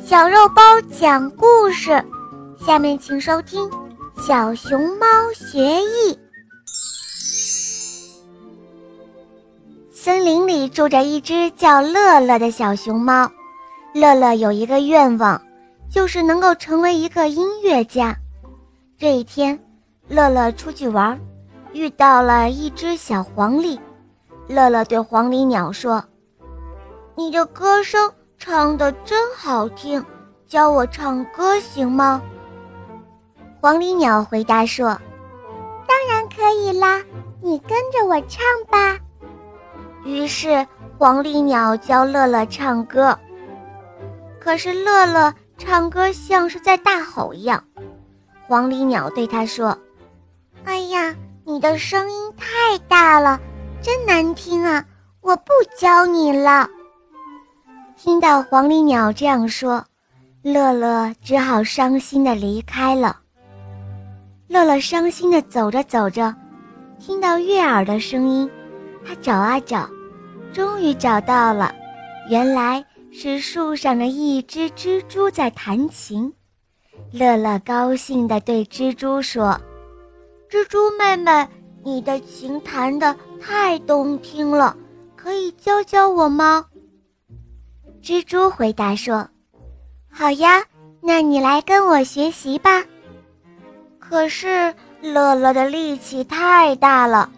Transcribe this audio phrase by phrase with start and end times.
[0.00, 2.02] 小肉包讲故事，
[2.58, 3.68] 下面请收听
[4.26, 6.14] 《小熊猫学艺》。
[9.90, 13.30] 森林里住着一只叫乐乐的小熊猫，
[13.92, 15.40] 乐乐有一个愿望，
[15.90, 18.16] 就是能够成为一个音乐家。
[18.98, 19.58] 这一天，
[20.08, 21.18] 乐乐出去玩，
[21.72, 23.78] 遇到了一只小黄鹂。
[24.48, 26.02] 乐乐对黄鹂鸟说
[27.14, 28.10] ：“你的歌声。”
[28.44, 30.04] 唱的真好听，
[30.48, 32.20] 教我唱歌行吗？
[33.60, 34.98] 黄鹂鸟回答说
[35.86, 37.00] ：“当然可以啦，
[37.40, 38.98] 你跟着我唱吧。”
[40.02, 40.66] 于是
[40.98, 43.16] 黄鹂鸟教乐乐唱歌，
[44.40, 47.62] 可是乐乐唱歌像是在大吼一样。
[48.48, 49.78] 黄鹂鸟对他说
[50.66, 53.38] ：“哎呀，你的声音太大了，
[53.80, 54.84] 真难听啊！
[55.20, 56.68] 我不教你了。”
[58.04, 59.84] 听到黄鹂鸟这样说，
[60.42, 63.16] 乐乐只好伤心地离开了。
[64.48, 66.34] 乐乐伤心地走着走着，
[66.98, 68.50] 听到悦耳的声音，
[69.06, 69.88] 他找啊找，
[70.52, 71.72] 终于找到了，
[72.28, 76.34] 原来是树上的一只蜘蛛在弹琴。
[77.12, 79.56] 乐乐高兴地对蜘蛛说
[80.50, 81.46] ：“蜘蛛妹妹，
[81.84, 84.76] 你的琴弹得太动听了，
[85.14, 86.66] 可以教教我吗？”
[88.02, 89.28] 蜘蛛回答说
[90.10, 90.60] ：“好呀，
[91.00, 92.82] 那你来跟我学习吧。”
[94.00, 97.30] 可是乐乐的力气太大了，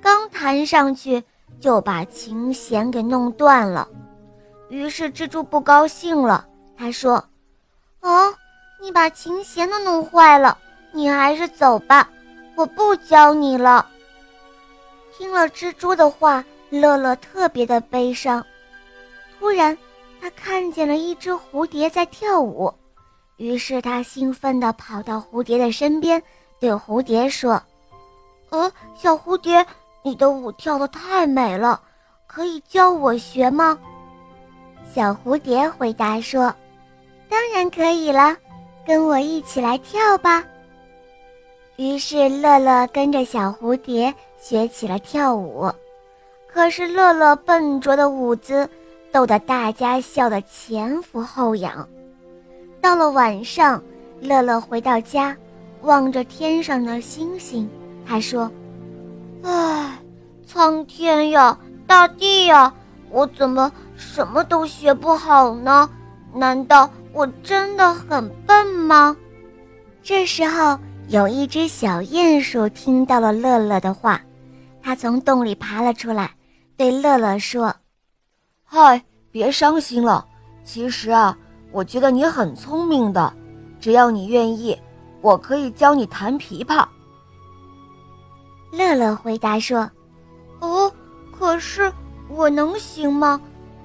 [0.00, 1.22] 刚弹上去
[1.60, 3.86] 就把琴弦给弄断了。
[4.70, 6.44] 于是蜘蛛不高兴了，
[6.76, 7.24] 他说
[8.02, 8.34] ：“哦，
[8.80, 10.58] 你把琴弦都弄坏了，
[10.90, 12.10] 你还是走吧，
[12.56, 13.86] 我不教你了。”
[15.16, 18.44] 听了蜘蛛的话，乐乐特别的悲伤。
[19.38, 19.78] 突然。
[20.22, 22.72] 他看见了一只蝴蝶在跳舞，
[23.38, 26.22] 于是他兴奋地跑到蝴蝶的身边，
[26.60, 27.60] 对蝴蝶说
[28.50, 29.66] ：“呃，小蝴蝶，
[30.04, 31.82] 你的舞跳得太美了，
[32.28, 33.76] 可以教我学吗？”
[34.94, 36.54] 小蝴蝶回答说
[37.28, 38.36] ：“当然可以了，
[38.86, 40.44] 跟我一起来跳吧。”
[41.74, 45.68] 于是乐乐跟着小蝴蝶学起了跳舞，
[46.46, 48.70] 可是乐乐笨拙的舞姿。
[49.12, 51.86] 逗得大家笑得前俯后仰。
[52.80, 53.80] 到了晚上，
[54.20, 55.36] 乐乐回到家，
[55.82, 57.68] 望着天上的星星，
[58.06, 58.50] 他说
[59.44, 59.98] ：“唉，
[60.46, 61.56] 苍天呀，
[61.86, 62.72] 大地呀，
[63.10, 65.88] 我怎么什么都学不好呢？
[66.34, 69.14] 难道我真的很笨吗？”
[70.02, 74.20] 这时候，有一只小鼹鼠听到了乐乐的话，
[74.82, 76.30] 它从洞里爬了出来，
[76.76, 77.72] 对乐乐说。
[78.74, 80.26] 嗨，别伤心了。
[80.64, 81.36] 其实啊，
[81.72, 83.30] 我觉得你很聪明的。
[83.78, 84.74] 只要你愿意，
[85.20, 86.86] 我可以教你弹琵琶。
[88.70, 89.90] 乐乐回答说
[90.60, 90.90] ：“哦，
[91.38, 91.92] 可是
[92.30, 93.38] 我能行吗？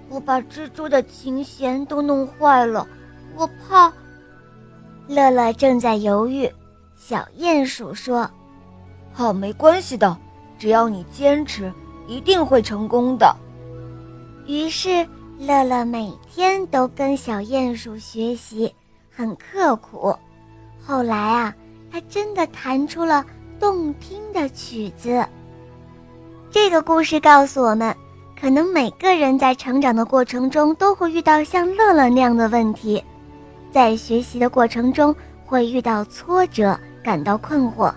[0.07, 2.87] 我把蜘蛛的琴弦都弄坏了，
[3.35, 3.91] 我怕。”
[5.09, 6.49] 乐乐正在犹豫，
[6.95, 8.31] 小鼹鼠说
[9.11, 10.17] ：“好，没关系的，
[10.57, 11.73] 只要你坚持，
[12.07, 13.35] 一定会成功的。”
[14.47, 15.05] 于是，
[15.37, 18.73] 乐乐每天都跟小鼹鼠学习，
[19.13, 20.15] 很刻苦。
[20.81, 21.53] 后来啊，
[21.91, 23.25] 他真的弹出了
[23.59, 25.23] 动听的曲子。
[26.49, 27.93] 这个故事告诉我们，
[28.39, 33.03] 可能每个人在成长的过程中都会遇到像乐乐那样的问题，
[33.69, 35.13] 在学习的过程中
[35.45, 37.93] 会遇到挫折，感到困惑。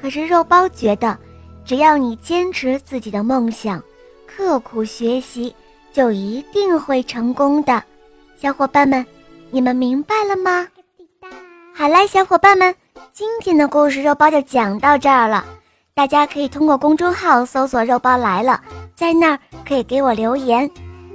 [0.00, 1.18] 可是肉包觉得，
[1.64, 3.82] 只要你坚持自己的梦想，
[4.28, 5.52] 刻苦学习。
[5.92, 7.82] 就一定会成功的，
[8.40, 9.04] 小伙伴们，
[9.50, 10.66] 你们明白了吗？
[11.74, 12.74] 好啦，小伙伴们，
[13.12, 15.44] 今天的故事肉包就讲到这儿了。
[15.94, 18.58] 大家可以通过公众号搜索“肉包来了”，
[18.96, 19.38] 在那儿
[19.68, 20.68] 可以给我留言，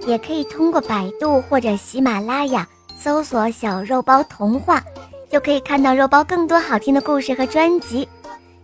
[0.05, 4.83] 也可以通过百度或者喜马拉雅搜索“小肉包童话”，
[5.31, 8.07] 就可以看到肉包更多好听的故事和专辑。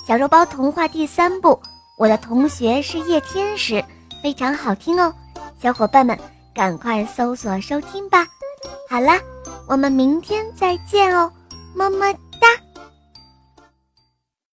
[0.05, 1.59] 小肉包童话第三部，
[1.97, 3.83] 我的同学是夜天使，
[4.21, 5.11] 非常好听哦。
[5.63, 6.19] 小伙伴们，
[6.53, 8.27] 赶快搜索收听吧！
[8.89, 9.13] 好了，
[9.65, 11.31] 我们明天再见哦，
[11.73, 12.13] 么么。